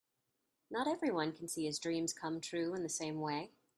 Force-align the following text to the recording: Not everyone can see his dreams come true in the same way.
Not 0.71 0.87
everyone 0.87 1.31
can 1.31 1.47
see 1.47 1.65
his 1.65 1.77
dreams 1.77 2.11
come 2.11 2.41
true 2.41 2.73
in 2.73 2.81
the 2.81 2.89
same 2.89 3.19
way. 3.19 3.51